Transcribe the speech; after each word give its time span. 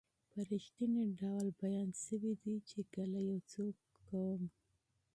په 0.31 0.39
رښتني 0.49 1.03
ډول 1.19 1.47
بیان 1.61 1.89
شوي 2.03 2.33
دي 2.43 2.55
چې 2.69 2.79
کله 2.93 3.17
یو 3.29 3.39
څوک 3.51 3.75
کوم 4.07 4.41